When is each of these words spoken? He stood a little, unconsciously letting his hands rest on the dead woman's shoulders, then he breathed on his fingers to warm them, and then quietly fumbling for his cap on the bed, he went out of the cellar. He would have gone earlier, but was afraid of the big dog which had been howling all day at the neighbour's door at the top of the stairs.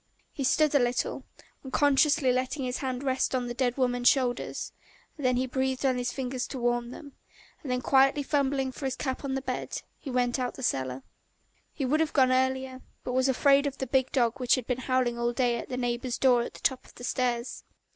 He 0.33 0.43
stood 0.43 0.73
a 0.73 0.79
little, 0.79 1.25
unconsciously 1.63 2.31
letting 2.33 2.65
his 2.65 2.79
hands 2.79 3.03
rest 3.03 3.35
on 3.35 3.45
the 3.45 3.53
dead 3.53 3.77
woman's 3.77 4.09
shoulders, 4.09 4.73
then 5.15 5.35
he 5.37 5.45
breathed 5.45 5.85
on 5.85 5.99
his 5.99 6.11
fingers 6.11 6.47
to 6.47 6.57
warm 6.57 6.89
them, 6.89 7.11
and 7.61 7.71
then 7.71 7.81
quietly 7.83 8.23
fumbling 8.23 8.71
for 8.71 8.85
his 8.85 8.95
cap 8.95 9.23
on 9.23 9.35
the 9.35 9.43
bed, 9.43 9.83
he 9.99 10.09
went 10.09 10.39
out 10.39 10.53
of 10.53 10.55
the 10.55 10.63
cellar. 10.63 11.03
He 11.71 11.85
would 11.85 11.99
have 11.99 12.13
gone 12.13 12.31
earlier, 12.31 12.81
but 13.03 13.13
was 13.13 13.29
afraid 13.29 13.67
of 13.67 13.77
the 13.77 13.85
big 13.85 14.11
dog 14.11 14.39
which 14.39 14.55
had 14.55 14.65
been 14.65 14.79
howling 14.79 15.19
all 15.19 15.33
day 15.33 15.57
at 15.59 15.69
the 15.69 15.77
neighbour's 15.77 16.17
door 16.17 16.41
at 16.41 16.55
the 16.55 16.61
top 16.61 16.83
of 16.87 16.95
the 16.95 17.03
stairs. 17.03 17.63